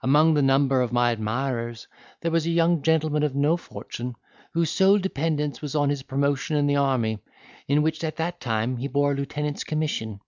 Among 0.00 0.32
the 0.32 0.40
number 0.40 0.80
of 0.80 0.94
my 0.94 1.10
admirers, 1.10 1.88
there 2.22 2.30
was 2.30 2.46
a 2.46 2.50
young 2.50 2.80
gentleman 2.80 3.22
of 3.22 3.34
no 3.34 3.58
fortune, 3.58 4.14
whose 4.54 4.70
sole 4.70 4.96
dependence 4.96 5.60
was 5.60 5.74
on 5.74 5.90
his 5.90 6.02
promotion 6.04 6.56
in 6.56 6.66
the 6.66 6.76
army, 6.76 7.18
in 7.68 7.82
which, 7.82 8.02
at 8.02 8.16
that 8.16 8.40
time, 8.40 8.78
he 8.78 8.88
bore 8.88 9.12
a 9.12 9.14
lieutenant's 9.14 9.62
commission. 9.62 10.20